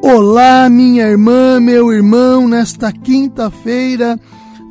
[0.00, 4.18] Olá, minha irmã, meu irmão, nesta quinta-feira,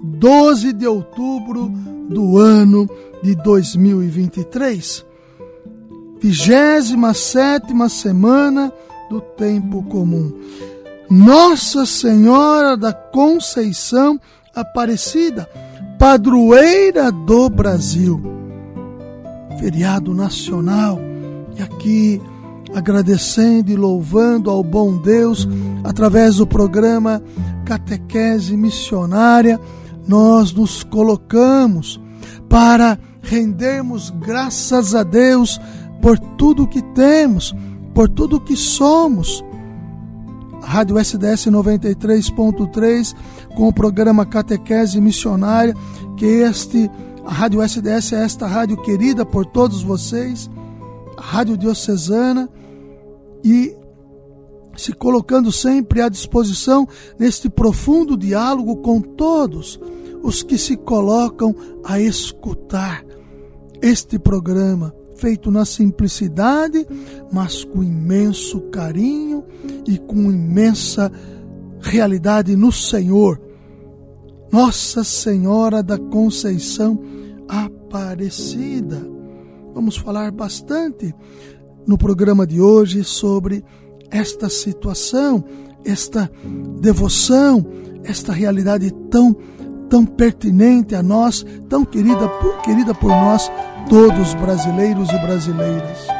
[0.01, 1.69] 12 de outubro
[2.09, 2.89] do ano
[3.21, 5.05] de 2023,
[6.21, 8.71] 27 semana
[9.09, 10.31] do tempo comum.
[11.09, 14.19] Nossa Senhora da Conceição
[14.55, 15.47] Aparecida,
[15.99, 18.21] padroeira do Brasil.
[19.59, 20.99] Feriado nacional.
[21.57, 22.21] E aqui
[22.77, 25.47] agradecendo e louvando ao bom Deus
[25.83, 27.21] através do programa
[27.65, 29.59] Catequese Missionária,
[30.07, 31.99] nós nos colocamos
[32.47, 35.59] para rendermos graças a Deus
[36.01, 37.53] por tudo que temos,
[37.95, 39.43] por tudo que somos.
[40.61, 43.15] A Rádio SDS 93.3
[43.55, 45.73] com o programa Catequese Missionária,
[46.15, 46.91] que este
[47.25, 50.49] a Rádio SDS é esta rádio querida por todos vocês,
[51.17, 52.47] a Rádio Diocesana
[53.43, 53.75] e
[54.75, 59.79] se colocando sempre à disposição neste profundo diálogo com todos
[60.21, 63.03] os que se colocam a escutar
[63.81, 66.85] este programa, feito na simplicidade,
[67.31, 69.43] mas com imenso carinho
[69.87, 71.11] e com imensa
[71.79, 73.41] realidade no Senhor.
[74.51, 76.99] Nossa Senhora da Conceição
[77.47, 79.01] Aparecida.
[79.73, 81.13] Vamos falar bastante
[81.87, 83.63] no programa de hoje sobre
[84.11, 85.43] esta situação,
[85.85, 86.29] esta
[86.79, 87.65] devoção,
[88.03, 89.35] esta realidade tão
[89.89, 92.29] tão pertinente a nós, tão querida,
[92.63, 93.49] querida por nós
[93.89, 96.16] todos brasileiros e brasileiras.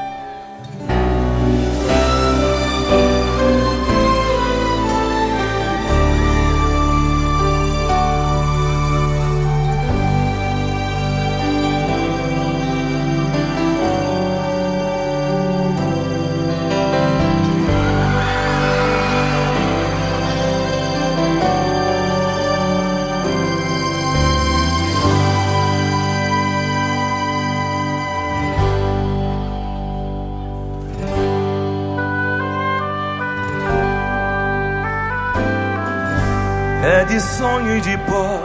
[37.18, 38.40] De sonho e de pó.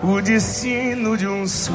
[0.00, 1.72] O destino de um só,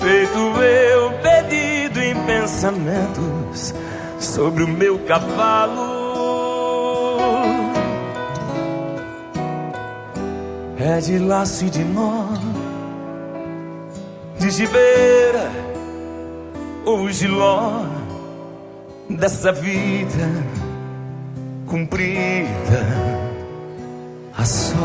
[0.00, 3.74] feito eu perdido em pensamentos
[4.18, 5.82] sobre o meu cavalo.
[10.78, 12.28] É de laço e de nó,
[14.38, 15.52] de gibeira
[16.86, 17.84] ou giló
[19.10, 20.61] dessa vida
[21.72, 22.84] cumprida
[24.36, 24.76] a só.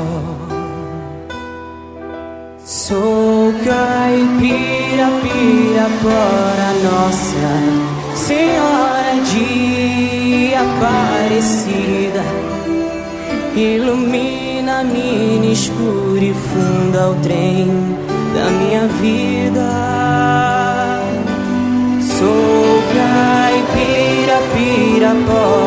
[2.63, 12.23] Sou caipira, pirapora, Nossa Senhora de Aparecida.
[13.53, 17.67] Ilumina, mina, escura e funda o trem
[18.33, 19.67] da minha vida.
[22.01, 25.66] Sou caipira, pirapora, Nossa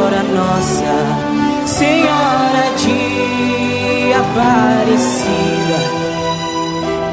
[1.81, 5.79] Senhora de Aparecida.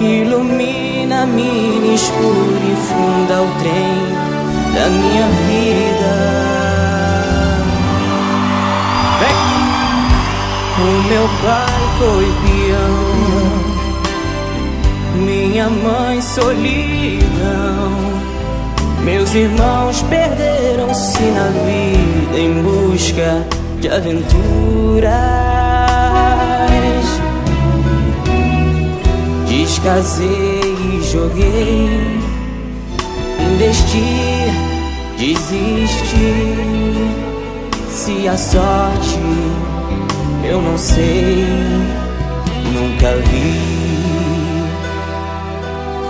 [0.02, 3.98] Ilumina, mina, escura e funda o trem
[4.76, 6.14] da minha vida.
[9.22, 9.40] Vem!
[10.84, 13.06] O meu pai foi peão,
[15.26, 17.88] minha mãe solidão.
[19.02, 23.48] Meus irmãos perderam-se na vida em busca
[23.80, 25.08] de aventuras.
[29.48, 32.20] Descasei e joguei,
[33.40, 34.52] investir,
[35.18, 36.58] desistir.
[37.90, 39.20] Se a sorte
[40.44, 41.46] eu não sei,
[42.74, 43.88] nunca vi.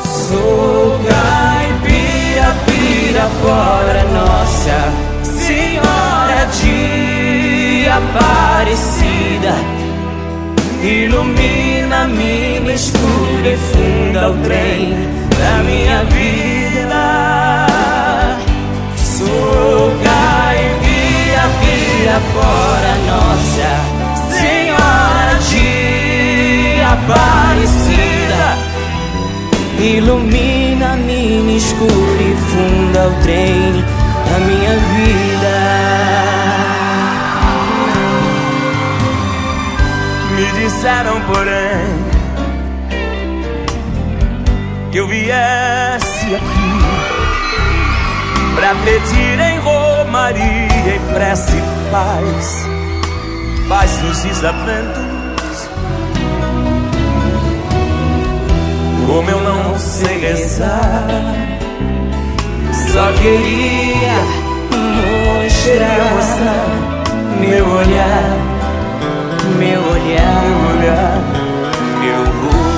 [0.03, 7.06] Sou caipira, Pirapora, Nossa Senhora de
[7.97, 9.55] Aparecida.
[10.83, 14.94] Ilumina minha escura e funda o trem
[15.39, 17.65] da minha vida.
[18.97, 23.71] Sou caipira, Pirapora, Nossa
[24.29, 28.47] Senhora de Aparecida,
[29.79, 33.83] ilumina a mina escura e funda o trem
[34.29, 36.26] da minha vida.
[40.57, 41.88] Disseram, porém,
[44.92, 46.68] que eu viesse aqui
[48.56, 51.62] pra pedir em romaria e prece
[51.92, 52.68] paz,
[53.69, 55.69] paz nos desaventos.
[59.06, 61.07] Como eu não sei rezar,
[62.92, 64.48] só queria
[66.18, 66.65] mostrar
[67.39, 68.56] meu olhar,
[69.57, 71.22] meu olhar, meu olhar,
[72.01, 72.78] meu olhar.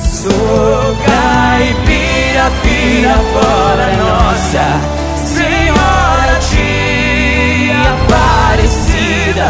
[0.00, 4.66] Sou caipira, pira fora nossa
[5.16, 9.48] Senhora de Aparecida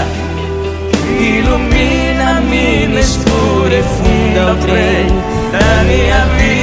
[1.20, 5.06] Ilumina a mina escura e funda o trem
[5.52, 6.53] da minha vida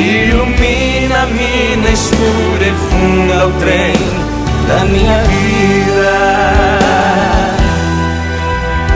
[0.00, 3.92] Ilumina a mina escura e funda o trem
[4.66, 6.16] da minha vida.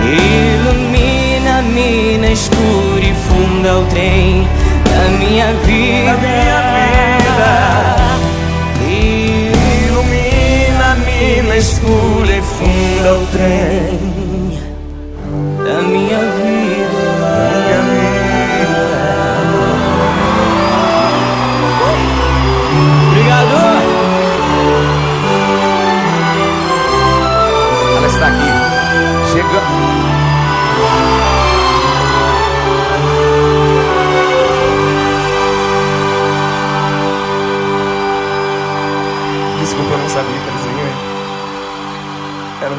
[0.02, 4.48] Ilumina a mina escura e funda o trem
[4.88, 6.36] da minha vida.
[9.86, 14.23] Ilumina a mina escura e funda o trem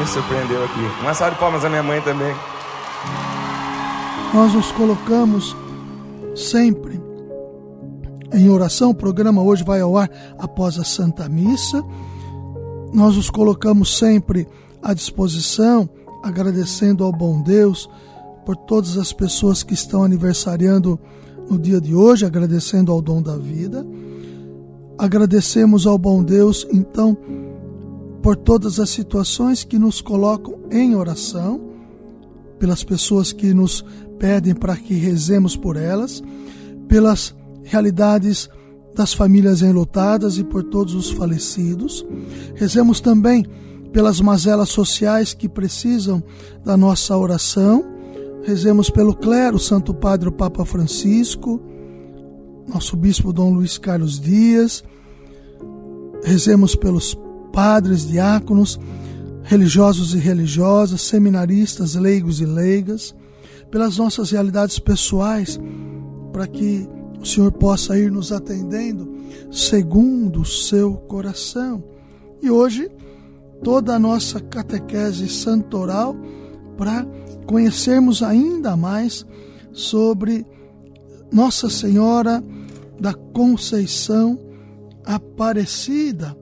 [0.06, 0.80] me surpreendeu aqui.
[1.02, 2.32] Uma salva de palmas à minha mãe também.
[4.32, 5.56] Nós nos colocamos
[6.34, 7.00] sempre
[8.32, 8.90] em oração.
[8.90, 10.08] O programa hoje vai ao ar
[10.38, 11.84] após a Santa Missa.
[12.92, 14.46] Nós nos colocamos sempre
[14.80, 15.88] à disposição,
[16.22, 17.90] agradecendo ao bom Deus
[18.44, 21.00] por todas as pessoas que estão aniversariando
[21.50, 23.84] no dia de hoje, agradecendo ao dom da vida.
[24.98, 27.16] Agradecemos ao bom Deus, então,
[28.26, 31.60] por todas as situações que nos colocam em oração,
[32.58, 33.84] pelas pessoas que nos
[34.18, 36.24] pedem para que rezemos por elas,
[36.88, 37.32] pelas
[37.62, 38.48] realidades
[38.96, 42.04] das famílias enlutadas e por todos os falecidos.
[42.56, 43.46] Rezemos também
[43.92, 46.20] pelas mazelas sociais que precisam
[46.64, 47.84] da nossa oração.
[48.42, 51.62] Rezemos pelo clero, Santo Padre o Papa Francisco,
[52.66, 54.82] nosso bispo Dom Luiz Carlos Dias.
[56.24, 57.16] Rezemos pelos
[57.56, 58.78] padres, diáconos,
[59.42, 63.14] religiosos e religiosas, seminaristas, leigos e leigas,
[63.70, 65.58] pelas nossas realidades pessoais,
[66.34, 66.86] para que
[67.18, 69.10] o Senhor possa ir nos atendendo
[69.50, 71.82] segundo o seu coração.
[72.42, 72.90] E hoje,
[73.64, 76.14] toda a nossa catequese santoral
[76.76, 77.06] para
[77.46, 79.24] conhecermos ainda mais
[79.72, 80.44] sobre
[81.32, 82.44] Nossa Senhora
[83.00, 84.38] da Conceição
[85.06, 86.36] Aparecida,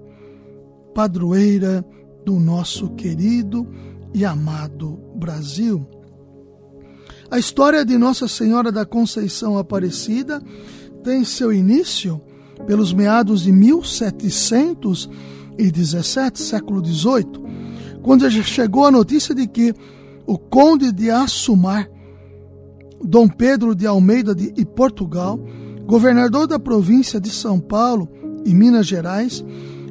[0.95, 1.85] padroeira
[2.25, 3.67] do nosso querido
[4.15, 5.85] e amado Brasil.
[7.31, 10.41] A história de Nossa Senhora da Conceição Aparecida
[11.03, 12.23] tem seu início
[12.67, 17.43] pelos meados de 1717, século XVIII,
[18.03, 19.75] quando chegou a notícia de que
[20.27, 21.91] o conde de Assumar,
[23.03, 25.39] Dom Pedro de Almeida de, e Portugal,
[25.85, 28.09] governador da província de São Paulo
[28.47, 29.45] e Minas Gerais,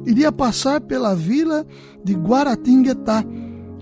[0.06, 1.66] iria passar pela vila
[2.02, 3.24] de Guaratinguetá,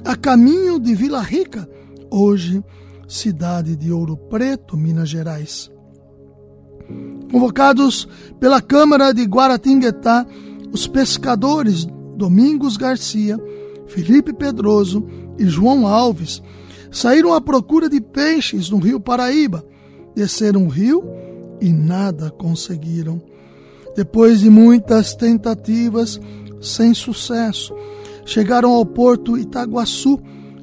[0.04, 1.68] a caminho de Vila Rica,
[2.10, 2.62] hoje
[3.08, 5.70] cidade de Ouro Preto, Minas Gerais.
[7.30, 8.08] Convocados
[8.40, 10.26] pela Câmara de Guaratinguetá,
[10.72, 11.86] os pescadores
[12.16, 13.38] Domingos Garcia,
[13.86, 15.06] Felipe Pedroso
[15.38, 16.42] e João Alves
[16.90, 19.64] saíram à procura de peixes no rio Paraíba,
[20.14, 21.02] desceram o rio
[21.60, 23.20] e nada conseguiram.
[23.94, 26.20] Depois de muitas tentativas,
[26.60, 27.74] sem sucesso,
[28.24, 30.18] chegaram ao porto Itaguaçu,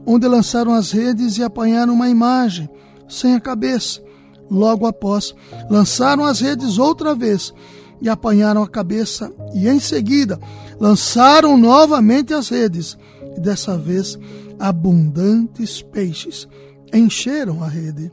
[0.06, 2.70] onde lançaram as redes e apanharam uma imagem,
[3.08, 4.02] sem a cabeça.
[4.50, 5.36] Logo após,
[5.70, 7.54] lançaram as redes outra vez
[8.02, 10.40] e apanharam a cabeça, e em seguida
[10.80, 12.98] lançaram novamente as redes,
[13.36, 14.18] e dessa vez
[14.58, 16.48] abundantes peixes
[16.94, 18.12] encheram a rede.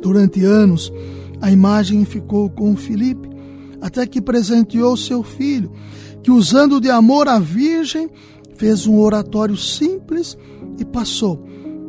[0.00, 0.92] Durante anos,
[1.40, 3.28] a imagem ficou com Filipe,
[3.82, 5.72] até que presenteou seu filho,
[6.22, 8.08] que usando de amor à Virgem,
[8.56, 10.38] fez um oratório simples
[10.78, 11.44] e passou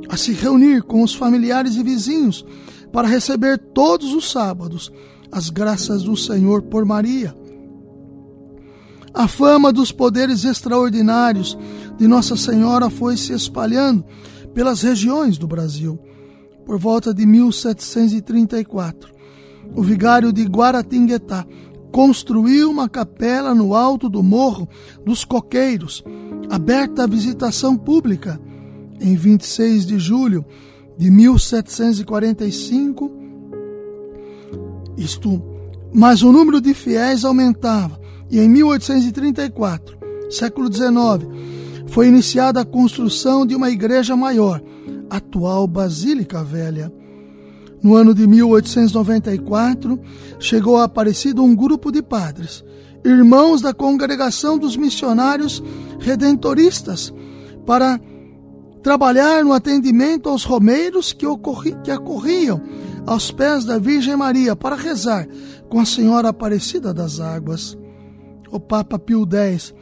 [0.10, 2.44] a se reunir com os familiares e vizinhos
[2.92, 4.92] para receber todos os sábados
[5.32, 7.36] as graças do Senhor por Maria.
[9.14, 11.58] A fama dos poderes extraordinários
[11.98, 14.04] de Nossa Senhora foi se espalhando
[14.54, 16.00] pelas regiões do Brasil.
[16.66, 19.14] Por volta de 1734,
[19.76, 21.46] o vigário de Guaratinguetá
[21.94, 24.68] construiu uma capela no alto do Morro
[25.06, 26.04] dos Coqueiros,
[26.50, 28.42] aberta à visitação pública.
[29.00, 30.44] Em 26 de julho
[30.98, 33.12] de 1745,
[34.98, 35.40] isto,
[35.94, 39.96] mas o número de fiéis aumentava e em 1834,
[40.32, 41.28] século XIX,
[41.88, 44.64] foi iniciada a construção de uma igreja maior,
[45.10, 46.92] atual Basílica Velha.
[47.84, 50.00] No ano de 1894,
[50.40, 52.64] chegou a Aparecida um grupo de padres,
[53.04, 55.62] irmãos da congregação dos missionários
[56.00, 57.14] redentoristas,
[57.66, 58.00] para
[58.82, 62.62] trabalhar no atendimento aos romeiros que, ocorri, que acorriam
[63.06, 65.28] aos pés da Virgem Maria para rezar
[65.70, 67.78] com a Senhora Aparecida das Águas
[68.54, 69.74] o Papa Pio X,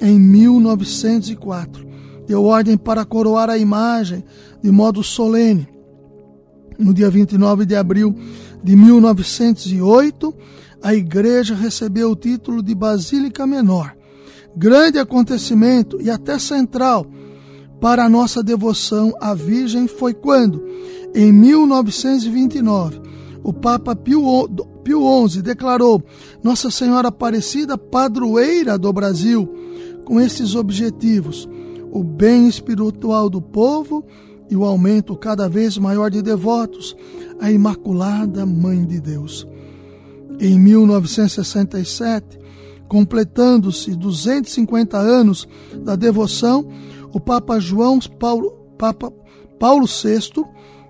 [0.00, 1.86] em 1904,
[2.26, 4.24] deu ordem para coroar a imagem
[4.62, 5.75] de modo solene.
[6.78, 8.14] No dia 29 de abril
[8.62, 10.34] de 1908,
[10.82, 13.96] a igreja recebeu o título de Basílica Menor.
[14.56, 17.06] Grande acontecimento e até central
[17.80, 20.64] para a nossa devoção à Virgem foi quando,
[21.14, 23.00] em 1929,
[23.42, 24.48] o Papa Pio
[25.28, 26.02] XI declarou
[26.42, 29.48] Nossa Senhora Aparecida padroeira do Brasil,
[30.04, 31.48] com esses objetivos:
[31.90, 34.04] o bem espiritual do povo
[34.50, 36.96] e o aumento cada vez maior de devotos
[37.40, 39.46] à Imaculada Mãe de Deus.
[40.38, 42.38] Em 1967,
[42.88, 45.48] completando-se 250 anos
[45.82, 46.66] da devoção,
[47.12, 49.12] o Papa João Paulo, Papa
[49.58, 50.44] Paulo VI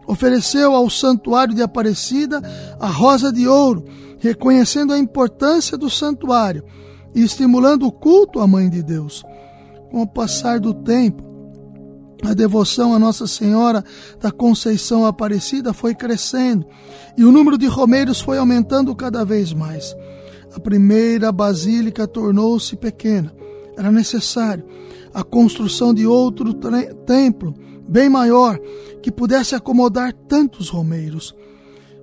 [0.06, 2.40] ofereceu ao santuário de Aparecida
[2.78, 3.84] a rosa de ouro,
[4.18, 6.64] reconhecendo a importância do santuário
[7.14, 9.25] e estimulando o culto à Mãe de Deus.
[9.90, 11.22] Com o passar do tempo,
[12.23, 13.85] a devoção a Nossa Senhora
[14.20, 16.66] da Conceição Aparecida foi crescendo
[17.16, 19.94] e o número de romeiros foi aumentando cada vez mais.
[20.54, 23.35] A primeira basílica tornou-se pequena.
[23.76, 24.64] Era necessário
[25.12, 26.54] a construção de outro
[27.06, 27.54] templo
[27.88, 28.58] bem maior
[29.02, 31.35] que pudesse acomodar tantos romeiros.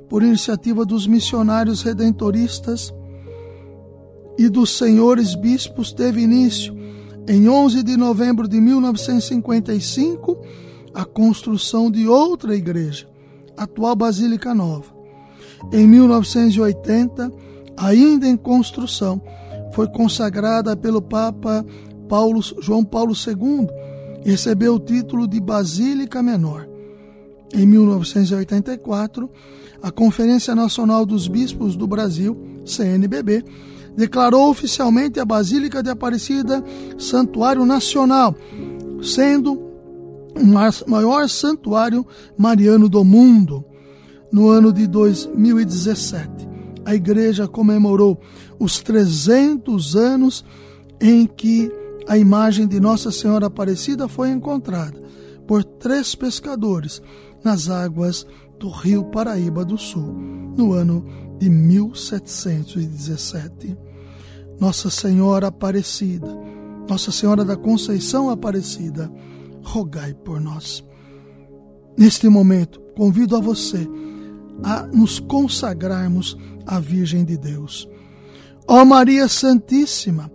[0.08, 2.94] Por iniciativa dos missionários redentoristas
[4.38, 6.76] e dos senhores bispos, teve início,
[7.28, 10.38] em 11 de novembro de 1955,
[10.94, 13.08] a construção de outra igreja,
[13.56, 14.94] atual Basílica Nova.
[15.72, 17.32] Em 1980,
[17.78, 19.22] ainda em construção,
[19.72, 21.66] foi consagrada pelo Papa
[22.08, 23.68] Paulo, João Paulo II
[24.24, 26.68] recebeu o título de Basílica Menor.
[27.54, 29.30] Em 1984,
[29.82, 33.44] a Conferência Nacional dos Bispos do Brasil, CNBB,
[33.96, 36.64] declarou oficialmente a Basílica de Aparecida
[36.98, 38.36] Santuário Nacional,
[39.02, 39.54] sendo
[40.36, 42.06] o maior santuário
[42.38, 43.64] mariano do mundo.
[44.32, 46.30] No ano de 2017,
[46.86, 48.20] a igreja comemorou
[48.60, 50.44] os 300 anos
[51.00, 51.72] em que
[52.08, 55.02] a imagem de Nossa Senhora Aparecida foi encontrada
[55.48, 57.02] por três pescadores
[57.44, 58.26] nas águas
[58.60, 60.14] do rio Paraíba do Sul,
[60.58, 61.06] no ano
[61.44, 63.78] de 1717.
[64.58, 66.34] Nossa Senhora Aparecida,
[66.88, 69.12] Nossa Senhora da Conceição Aparecida,
[69.62, 70.82] rogai por nós.
[71.98, 73.86] Neste momento, convido a você
[74.64, 77.90] a nos consagrarmos à Virgem de Deus.
[78.66, 80.32] Ó Maria Santíssima,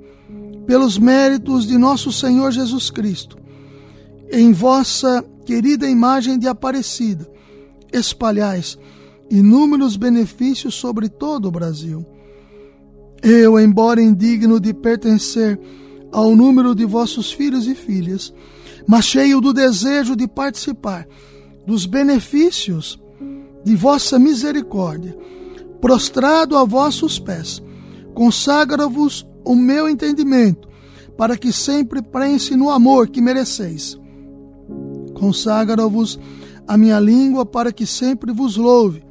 [0.66, 3.38] pelos méritos de nosso Senhor Jesus Cristo,
[4.30, 7.26] em vossa querida imagem de Aparecida,
[7.90, 8.76] espalhais
[9.30, 12.04] inúmeros benefícios sobre todo o Brasil.
[13.22, 15.60] Eu, embora indigno de pertencer
[16.12, 18.32] ao número de vossos filhos e filhas,
[18.86, 21.06] mas cheio do desejo de participar
[21.66, 22.98] dos benefícios
[23.64, 25.16] de vossa misericórdia,
[25.80, 27.62] prostrado a vossos pés,
[28.14, 30.68] consagro-vos o meu entendimento,
[31.16, 33.98] para que sempre prense no amor que mereceis.
[35.14, 36.18] Consagra-vos
[36.66, 39.07] a minha língua para que sempre vos louve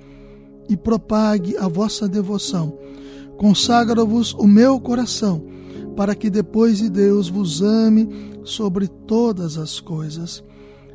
[0.70, 2.78] e propague a vossa devoção.
[3.38, 5.44] Consagra-vos o meu coração
[5.98, 8.08] para que depois de Deus vos ame
[8.44, 10.44] sobre todas as coisas.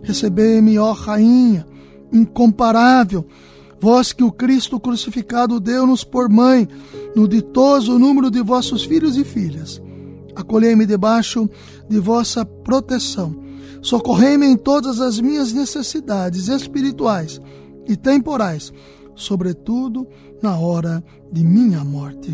[0.02, 1.66] Recebei-me, ó Rainha,
[2.12, 3.26] incomparável,
[3.80, 6.68] vós que o Cristo crucificado deu-nos por mãe,
[7.16, 9.82] no ditoso número de vossos filhos e filhas.
[10.36, 11.50] Acolhei-me debaixo
[11.88, 13.34] de vossa proteção.
[13.82, 17.40] Socorrei-me em todas as minhas necessidades espirituais
[17.88, 18.72] e temporais,
[19.14, 20.06] sobretudo
[20.42, 22.30] na hora de minha morte.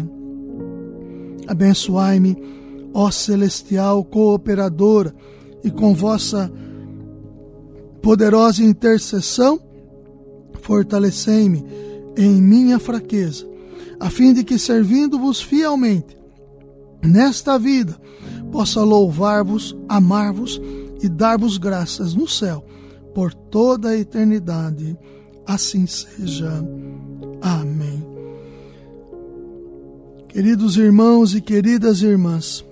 [1.47, 2.37] Abençoai-me,
[2.93, 5.15] ó celestial cooperadora,
[5.65, 6.51] e com vossa
[8.01, 9.61] poderosa intercessão,
[10.61, 11.65] fortalecei-me
[12.17, 13.47] em minha fraqueza,
[13.99, 16.17] a fim de que, servindo-vos fielmente
[17.03, 17.97] nesta vida,
[18.51, 20.61] possa louvar-vos, amar-vos
[21.03, 22.65] e dar-vos graças no céu
[23.15, 24.97] por toda a eternidade.
[25.49, 26.63] Assim seja.
[27.41, 28.07] Amém.
[30.29, 32.63] Queridos irmãos e queridas irmãs,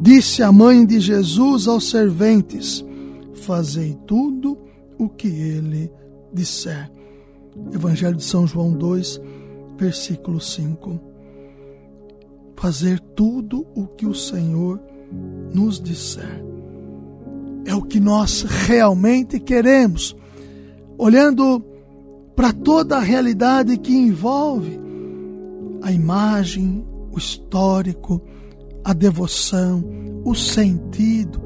[0.00, 2.84] disse a mãe de Jesus aos serventes:
[3.34, 4.58] Fazei tudo
[4.98, 5.92] o que ele
[6.34, 6.90] disser.
[7.72, 9.20] Evangelho de São João 2,
[9.78, 11.00] versículo 5.
[12.56, 14.80] Fazer tudo o que o Senhor
[15.54, 16.44] nos disser.
[17.64, 20.17] É o que nós realmente queremos.
[20.98, 21.64] Olhando
[22.34, 24.78] para toda a realidade que envolve
[25.82, 28.20] a imagem, o histórico,
[28.84, 29.82] a devoção,
[30.24, 31.40] o sentido,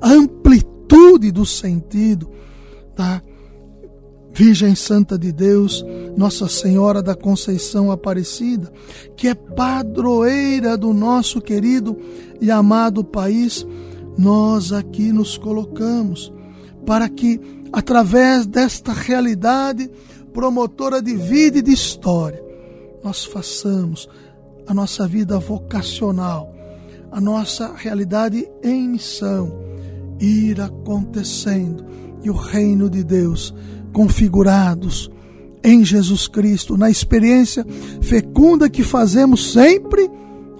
[0.00, 2.30] a amplitude do sentido
[2.96, 3.22] da
[4.32, 5.84] Virgem Santa de Deus,
[6.16, 8.72] Nossa Senhora da Conceição Aparecida,
[9.16, 11.96] que é padroeira do nosso querido
[12.40, 13.64] e amado país,
[14.18, 16.32] nós aqui nos colocamos
[16.84, 17.40] para que,
[17.74, 19.90] através desta realidade
[20.32, 22.40] promotora de vida e de história,
[23.02, 24.08] nós façamos
[24.64, 26.54] a nossa vida vocacional,
[27.10, 29.60] a nossa realidade em missão
[30.20, 31.84] ir acontecendo
[32.22, 33.52] e o reino de Deus
[33.92, 35.10] configurados
[35.62, 37.66] em Jesus Cristo, na experiência
[38.00, 40.08] fecunda que fazemos sempre,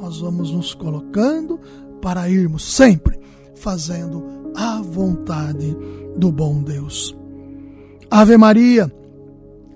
[0.01, 1.61] nós vamos nos colocando
[2.03, 3.21] para irmos sempre
[3.55, 5.77] fazendo a vontade
[6.17, 7.17] do bom Deus.
[8.11, 8.93] Ave Maria,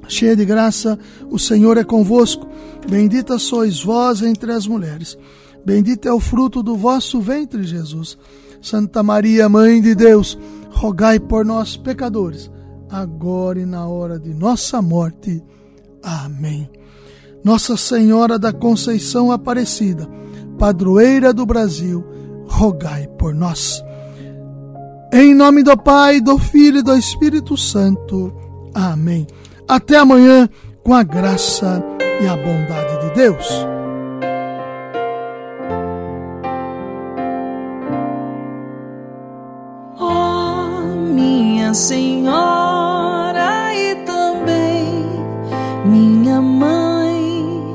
[0.06, 0.98] cheia de graça,
[1.30, 2.46] o Senhor é convosco.
[2.88, 5.18] Bendita sois vós entre as mulheres.
[5.64, 8.16] Bendito é o fruto do vosso ventre, Jesus.
[8.60, 10.38] Santa Maria, Mãe de Deus,
[10.70, 12.50] rogai por nós, pecadores,
[12.88, 15.42] agora e na hora de nossa morte.
[16.02, 16.70] Amém.
[17.44, 20.08] Nossa Senhora da Conceição Aparecida,
[20.58, 22.04] padroeira do Brasil,
[22.46, 23.82] rogai por nós.
[25.10, 28.30] Em nome do Pai, do Filho e do Espírito Santo.
[28.74, 29.26] Amém.
[29.66, 30.48] Até amanhã,
[30.84, 31.82] com a graça
[32.20, 33.66] e a bondade de Deus.
[39.98, 45.06] Oh, minha Senhora e também
[45.86, 47.74] minha mãe,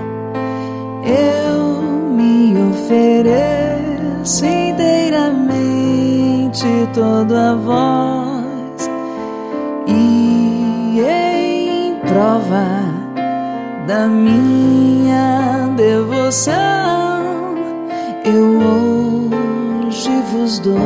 [1.03, 1.81] eu
[2.15, 6.02] me ofereço inteiramente
[6.93, 8.87] todo a voz
[9.87, 12.63] e em prova
[13.87, 16.53] da minha devoção,
[18.23, 18.59] eu
[19.87, 20.77] hoje vos dou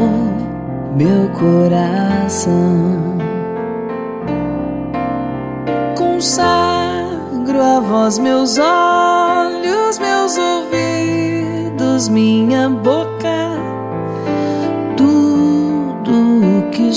[0.96, 2.48] meu coração.
[5.98, 13.28] Consagro a vós meus olhos, meus ouvidos, minha boca,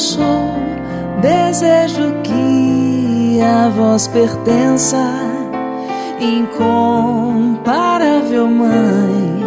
[0.00, 0.54] sou,
[1.20, 4.96] desejo que a vós pertença
[6.20, 7.30] incomparável
[8.46, 9.44] Mãe,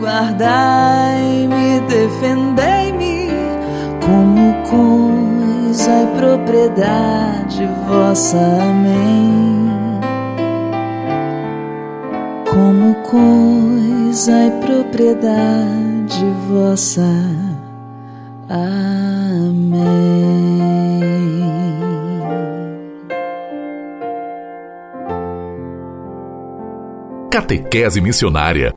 [0.00, 3.28] guardai-me, defendei-me
[4.04, 8.38] como coisa e propriedade vossa.
[8.38, 9.68] Amém.
[12.48, 17.08] Como coisa e propriedade vossa.
[18.48, 19.07] Amém.
[27.30, 28.72] Catequese Missionária